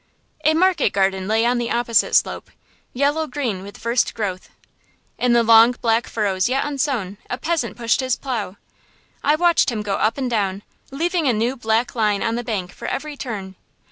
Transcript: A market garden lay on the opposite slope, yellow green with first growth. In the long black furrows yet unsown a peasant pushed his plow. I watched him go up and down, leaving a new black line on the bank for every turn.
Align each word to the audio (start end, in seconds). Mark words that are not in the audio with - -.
A 0.43 0.55
market 0.55 0.93
garden 0.93 1.27
lay 1.27 1.45
on 1.45 1.59
the 1.59 1.69
opposite 1.69 2.15
slope, 2.15 2.49
yellow 2.91 3.27
green 3.27 3.61
with 3.61 3.77
first 3.77 4.15
growth. 4.15 4.49
In 5.19 5.33
the 5.33 5.43
long 5.43 5.73
black 5.79 6.07
furrows 6.07 6.49
yet 6.49 6.65
unsown 6.65 7.17
a 7.29 7.37
peasant 7.37 7.77
pushed 7.77 7.99
his 7.99 8.15
plow. 8.15 8.57
I 9.23 9.35
watched 9.35 9.69
him 9.71 9.83
go 9.83 9.97
up 9.97 10.17
and 10.17 10.27
down, 10.27 10.63
leaving 10.89 11.27
a 11.27 11.33
new 11.33 11.55
black 11.55 11.93
line 11.93 12.23
on 12.23 12.33
the 12.33 12.43
bank 12.43 12.71
for 12.71 12.87
every 12.87 13.15
turn. 13.15 13.53